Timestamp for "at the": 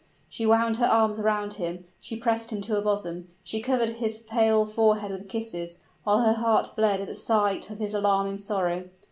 7.01-7.13